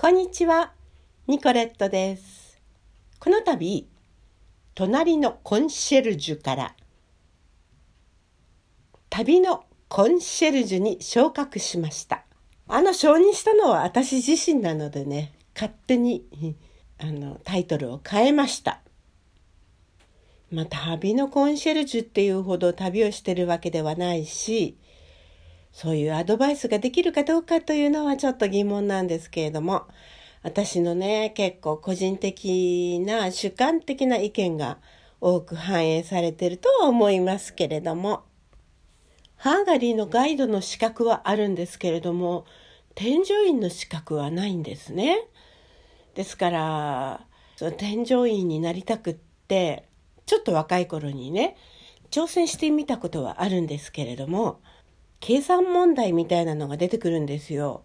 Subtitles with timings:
[0.00, 0.72] こんにちは、
[1.26, 2.58] ニコレットです。
[3.18, 3.86] この度、
[4.74, 6.74] 隣のコンシェルジュから、
[9.10, 12.24] 旅のコンシェルジュに昇格しました。
[12.66, 16.24] あの、承認したのは私自身なのでね、勝手に、
[16.96, 18.80] あの、タイトルを変えました。
[20.50, 24.78] まあ、旅のコンシェルジュっていうほど旅をしてるわけではないし、
[25.72, 29.86] そういうアドバイスができるかどうかというのはちょっと疑問なんですけれども、
[30.42, 34.78] 私のね、結構個人的な主観的な意見が
[35.20, 38.24] 多く反映されてるとは思いますけれども、
[39.36, 42.44] ハンガリーのガイドの資格はあるんですけれども、
[42.94, 45.18] 添乗員の資格はないんですね。
[46.14, 47.26] ですから、
[47.56, 49.88] その添乗員になりたくって、
[50.26, 51.56] ちょっと若い頃にね、
[52.10, 54.60] 挑戦してみたことはあるんですけれども、
[55.20, 57.82] 計算問題みたいなのが出てくるんですよ。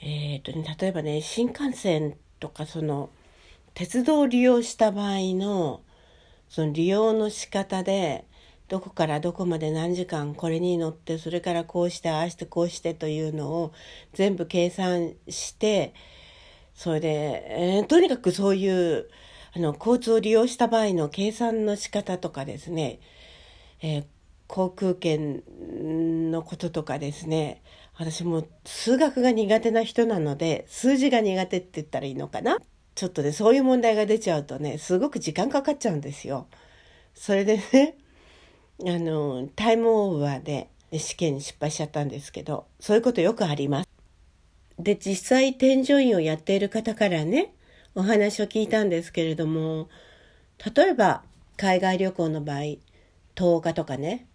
[0.00, 3.10] えっ、とね、例えばね、新幹線とかその、
[3.74, 5.82] 鉄道を利用した場合の、
[6.48, 8.24] その利用の仕方で、
[8.68, 13.72] どこからどこまで何時間これに乗って、それからこうして、ああして、こうしてというのを
[14.14, 15.94] 全部計算して、
[16.74, 17.08] それで、
[17.78, 19.08] えーとにかくそういう、
[19.54, 23.00] あの、交通を利用した場合の計算の仕方とかですね、
[23.82, 24.04] えー
[24.48, 25.42] 航空券
[26.30, 27.62] のこととかですね
[27.94, 32.58] 私も数学が苦手な人なので数字が苦手って言ったらいいのかな
[32.94, 36.48] ちょっとねそういう問題が出ちゃうとねすごく時間かかっちゃうんですよ。
[37.14, 37.96] それでね
[38.80, 43.88] あのタイムオーバーで試験に失敗しちゃったんですけどそういうことよくあります。
[44.78, 47.54] で実際添乗員をやっている方からね
[47.94, 49.88] お話を聞いたんですけれども
[50.74, 51.22] 例えば
[51.56, 52.78] 海外旅行の場合
[53.34, 54.26] 10日とかね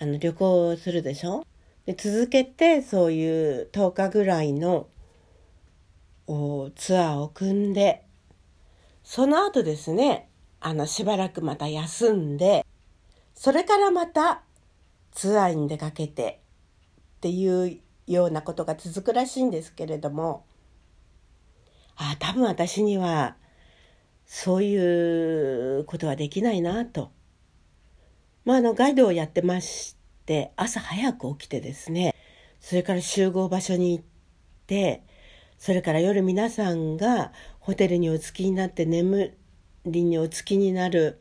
[0.00, 1.44] あの旅行するでしょ？
[1.86, 4.88] で続けてそういう10日ぐらいの
[6.26, 8.04] おツアーを組んで
[9.02, 10.28] その後ですね
[10.60, 12.66] あのしばらくまた休んで
[13.34, 14.42] それからまた
[15.12, 16.40] ツアーに出かけて
[17.16, 20.44] っていうようなことが続くらしいんですけれども
[21.96, 23.36] あ多分私には
[24.26, 27.10] そういうことはできないなと。
[28.48, 29.94] まあ、あのガイドをやってまし
[30.24, 32.14] て朝早く起きてですね
[32.60, 34.04] それから集合場所に行っ
[34.66, 35.04] て
[35.58, 39.36] それから夜皆さんがホテルにお着きになって眠
[39.84, 41.18] りにお着きになる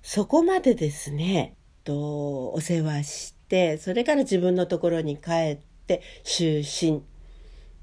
[0.00, 7.02] そこまでですねとお世話してそれから自分のところに帰って就寝。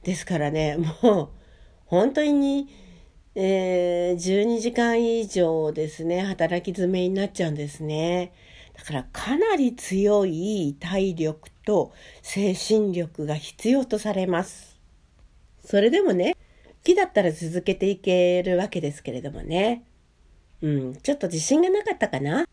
[0.03, 1.29] ですからねもう
[1.87, 2.69] 本当に
[3.33, 8.33] えー、12時間以上ですね働き詰めになっちゃうんですね。
[8.73, 14.79] だからかなり強い体力と精神力が必要とされます
[15.63, 19.83] それでもね好きだったら続けていけるわけですけれどもね
[20.61, 22.45] うんちょっと自信がなかったかな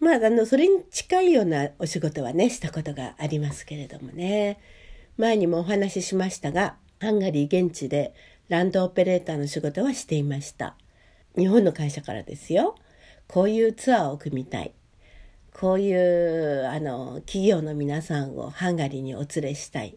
[0.00, 4.60] まああのそれに近いようなお仕事はねしたことがありますけれどもね
[5.16, 8.14] 前にもお話ししましたがハンガリー現地で
[8.48, 10.76] ランドオペレーターの仕事はしていました。
[11.36, 12.76] 日本の会社からですよ。
[13.28, 14.74] こういうツアーを組みたい。
[15.52, 19.96] こういうあの企業の皆さんをハンガリーにお連れしたい。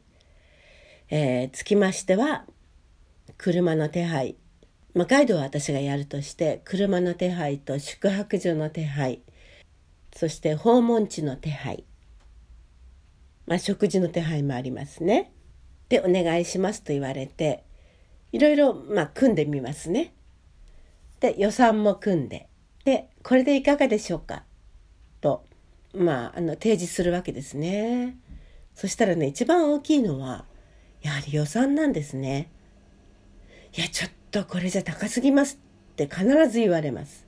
[1.09, 2.45] えー、つきましては
[3.37, 4.35] 車の手配。
[4.93, 9.21] まあ、ガイドは私がやるとして車の手配と宿泊所の手配
[10.11, 11.83] そして訪問地の手配、
[13.45, 15.31] まあ、食事の手配もありますね。
[15.89, 17.63] でお願いしますと言われて
[18.31, 20.13] いろいろまあ組んでみますね。
[21.19, 22.49] で予算も組んで
[22.83, 24.43] でこれでいかがでしょうか？
[25.19, 25.43] と
[25.93, 28.15] まああの提示するわけですね。
[28.73, 30.45] そしたらね一番大きいのは
[31.01, 32.49] やはり予算なんですね。
[33.77, 35.59] いやちょっとこれじゃ高すぎます
[35.91, 37.27] って必ず言われます。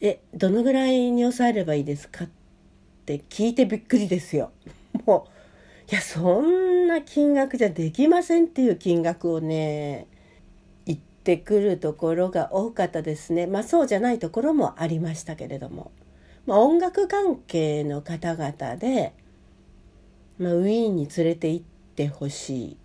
[0.00, 2.28] えどのぐらいに抑えればいいですかっ
[3.04, 4.50] て聞いてびっくりですよ。
[5.06, 5.28] も
[5.88, 10.08] ういやそんな金額じゃできませんっていう金額をね
[11.26, 13.48] ってくるところが多かったですね。
[13.48, 15.90] まあそうじゃないところもありましたけれども、
[16.46, 19.12] まあ、音楽関係の方々で、
[20.38, 21.64] まあ、ウィーンに連れて行っ
[21.96, 22.76] てほしい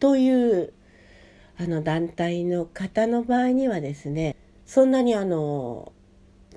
[0.00, 0.72] という
[1.56, 4.34] あの団体の方の場合にはですね
[4.66, 5.92] そんなにあの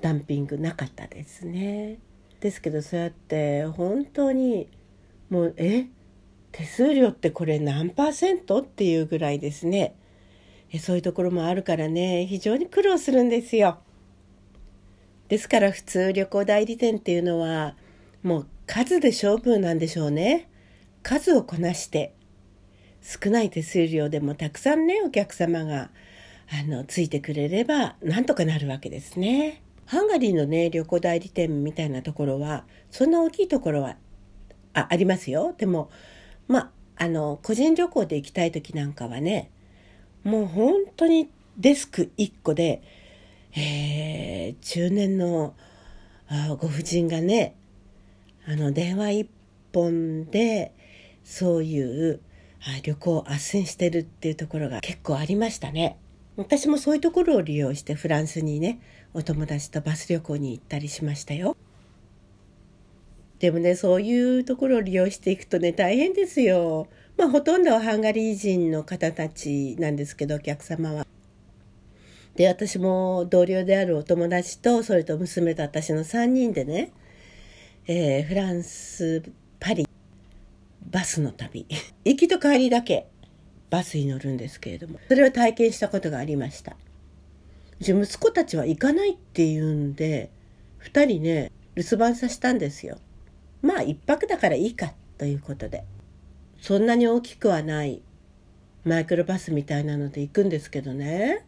[0.00, 1.98] ダンピングなかったですね。
[2.40, 4.68] ですけどそうやって本当に
[5.30, 5.86] もうえ？
[6.50, 8.62] 手数料ってこれ何パーセント？
[8.62, 9.94] っていうぐらいですね。
[10.78, 13.78] そういうところもあるからね非常に苦労するんですよ
[15.28, 17.74] ですから普通旅行代理店っていうのは
[18.22, 20.48] もう数で勝負なんでしょうね
[21.02, 22.14] 数をこなして
[23.00, 25.90] 少ない手数料でもたくさんねお客様が
[26.50, 29.62] あのついてくれればなんとかなるわけですね。
[29.84, 33.96] ハンガリーのね旅行代理店みたいなところはそんな大きいところは
[34.74, 35.54] あありますよ。
[35.56, 35.90] でも
[36.48, 39.50] まああの個人旅行で行きたい時なんかはね
[40.26, 42.82] もう本当にデスク1個で、
[43.56, 45.54] えー、中年の
[46.58, 47.54] ご婦人がね
[48.44, 49.30] あの電話一
[49.72, 50.74] 本で
[51.22, 52.20] そういう
[52.82, 55.96] 旅行を斡旋してるっていうところが結構ありましたね。
[56.36, 58.80] 私もそういうところを利用してフランスにね
[59.14, 61.56] お友達とバス旅行に行ったりしましたよ。
[63.38, 66.88] でもねそういうところを利用していくとね大変ですよ。
[67.16, 71.06] まあほとんどハンガリー人の方たちなんですけどお客様は。
[72.34, 76.92] で私も同僚であるお友達とそれと娘と私の3人でね、
[77.86, 79.22] えー、フランス
[79.58, 79.88] パリ
[80.90, 81.66] バスの旅。
[82.04, 83.06] 行きと帰りだけ
[83.70, 85.00] バスに乗るんですけれども。
[85.08, 86.76] それを体験したことがありました。
[87.80, 90.30] 息子たちは行かないって言うんで
[90.82, 92.98] 2人ね留守番させたんですよ。
[93.62, 95.84] まあ1泊だからいいかということで。
[96.60, 98.02] そんなに大きくはない
[98.84, 101.44] マイクロバスみたいなので行くんですけどね。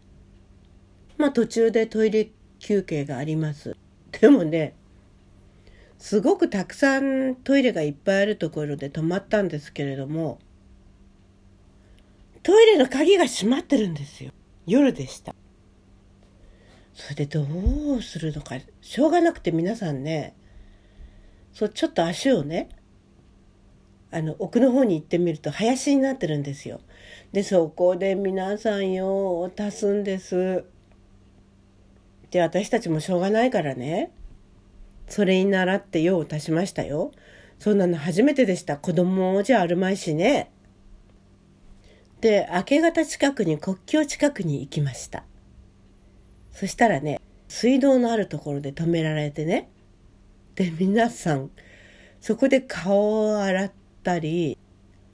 [1.17, 3.77] まあ途中でトイレ休憩があります。
[4.21, 4.75] でもね
[5.99, 10.39] すごくたくさんトイレがいっぱいあるところで泊まったんですけれども
[12.43, 14.33] トイレの鍵が閉まってるんですよ。
[14.67, 15.35] 夜でした。
[16.95, 17.47] それでど
[17.97, 18.57] うするのか。
[18.81, 20.35] しょうがなくて皆さんね
[21.53, 22.69] そうちょっと足をね
[24.11, 26.81] あの奥の方に行ってみると林になってるんですよ。
[27.33, 30.65] でそこで皆さん用を足すんです。
[32.31, 34.11] で私たちもしょうがないからね。
[35.09, 37.13] それに習って用を足しましたよ。
[37.59, 38.77] そんなの初めてでした。
[38.77, 40.51] 子供じゃあるまいしね。
[42.21, 45.25] で明け方近くに国境近くに行きました。
[46.53, 49.69] そしたらね水道のあるところで止められてね。
[50.55, 51.51] で皆さん
[52.21, 53.73] そこで顔を洗っ
[54.09, 54.57] たり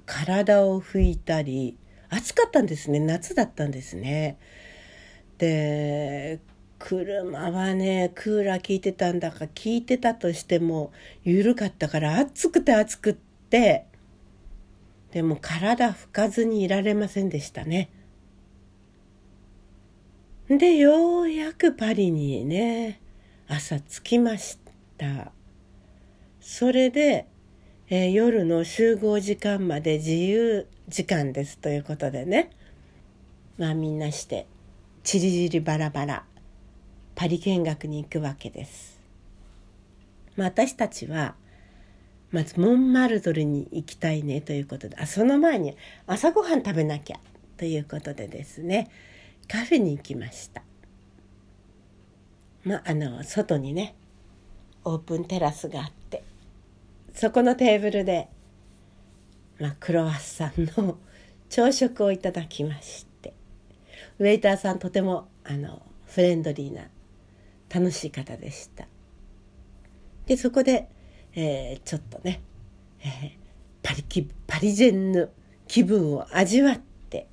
[0.06, 1.76] 体を拭いたり
[2.11, 4.38] 暑かったんですね夏だったんですね
[5.38, 6.41] で
[6.79, 10.93] 車はねクーラー効いてたんだか効いてたとしても
[11.25, 13.14] 緩かったから暑くて暑くっ
[13.50, 13.87] て
[15.14, 17.88] でも体拭かずにいられませんでしたね。
[20.49, 23.00] で、ようやくパリにね、
[23.47, 24.58] 朝着きまし
[24.99, 25.31] た。
[26.40, 27.29] それで、
[27.91, 32.51] えー、夜の集合時間まで自由時間ですということでね、
[33.59, 34.47] まあみんなして、
[35.03, 36.25] ちりぢりバラバラ、
[37.15, 38.99] パリ見学に行くわけです。
[40.35, 41.35] まあ私たちは、
[42.33, 45.77] まずモンマルトルに行きたいねということであその前に
[46.09, 47.21] 朝ごはん食べなきゃ
[47.59, 48.91] ということでですね。
[49.47, 50.63] カフェに行きました。
[52.65, 53.95] まああの外にね
[54.85, 56.04] オープンテラスがあって
[57.14, 58.28] そこのテーブルで、
[59.58, 60.99] まあ、クロワッサンの
[61.49, 63.32] 朝食をいただきまして
[64.19, 66.88] ウェイターさんとてもあのフレンドリーな
[67.72, 68.87] 楽しい方でした。
[70.26, 70.88] でそこで
[71.37, 72.42] えー、ちょっとね、
[73.00, 73.30] えー、
[73.83, 75.30] パリキパリジェンヌ
[75.66, 76.80] 気分を味わっ
[77.11, 77.28] て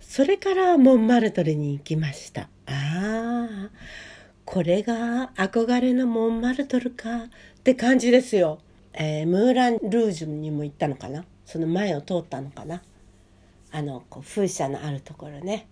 [0.00, 2.42] それからモンマルトルに行きました。
[2.42, 3.70] ああ
[4.50, 7.28] これが憧れのモンマルトルかっ
[7.62, 8.58] て感じですよ、
[8.94, 11.24] えー、ムーラン・ルージュにも行ったのかな？
[11.46, 12.82] その前を通ったのかな？
[13.70, 15.68] あのこう風車のあるところね。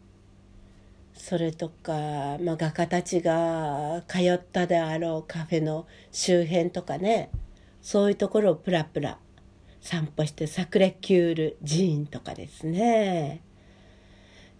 [1.12, 1.92] それとか、
[2.40, 7.30] まあ、画家たちが通ったであろうカフェの周辺とかね。
[7.82, 9.18] そういうところをプラプラ
[9.80, 13.42] 散歩してサクレキュール寺院とかですね。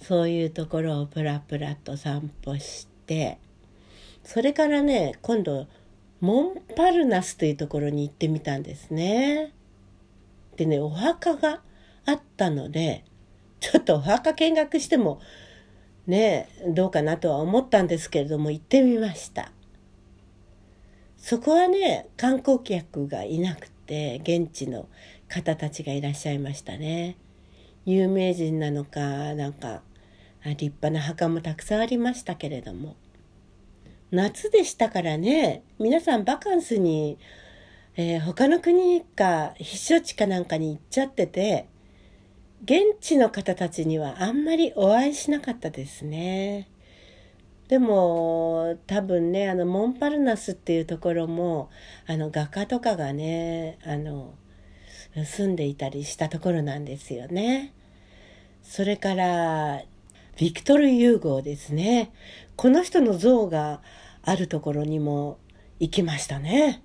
[0.03, 3.39] そういうところをプラプラと散歩して
[4.25, 5.67] それからね今度
[6.21, 9.53] モンパルナスというところに行ってみたんですね。
[10.57, 11.63] でねお墓が
[12.05, 13.05] あったので
[13.61, 15.21] ちょっとお墓見学しても
[16.07, 19.53] ねどうかなとは思ったんですけれども行ってみました。
[21.17, 24.89] そこはね観光客がいなくて現地の
[25.29, 27.17] 方たちがいらっしゃいましたね。
[27.85, 29.01] 有名人なのか
[29.35, 29.83] なんか
[30.45, 32.97] 立派な墓もたくさんありましたけれども。
[34.11, 37.19] 夏でしたからね皆さんバカンスに、
[37.97, 41.69] えー、他の国か避暑地かなんかに行っちゃってて
[42.65, 46.69] 現地の方たちにはあんまりお会いしなかったですね。
[47.69, 51.71] でも多分ねあのモンパルナスっていうところも
[52.07, 54.35] あの画家とかがねあの
[55.25, 57.75] 住んでいたりしたところなんですよね。
[58.63, 59.83] それから
[60.39, 62.13] ビクトル・ユーゴーですね。
[62.55, 63.83] この人の像が
[64.23, 65.39] あるところにも
[65.81, 66.81] 行きましたね。